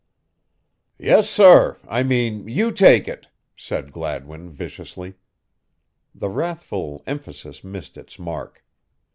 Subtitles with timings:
[0.97, 5.13] "Yes, sorr, I mean, you take it!" said Gladwin viciously.
[6.15, 8.65] The wrathful emphasis missed its mark.